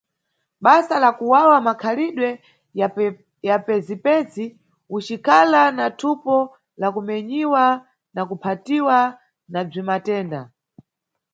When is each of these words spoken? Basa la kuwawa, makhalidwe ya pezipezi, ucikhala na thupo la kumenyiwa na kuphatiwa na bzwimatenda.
Basa 0.65 0.95
la 1.03 1.11
kuwawa, 1.17 1.57
makhalidwe 1.67 2.29
ya 3.43 3.59
pezipezi, 3.65 4.45
ucikhala 4.89 5.71
na 5.71 5.85
thupo 5.99 6.35
la 6.79 6.87
kumenyiwa 6.95 7.63
na 8.13 8.21
kuphatiwa 8.29 8.97
na 9.51 9.59
bzwimatenda. 9.67 10.41